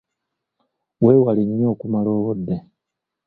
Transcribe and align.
Weewala 1.03 1.41
nnyo 1.45 1.65
okumala 1.73 2.09
obudde. 2.17 2.55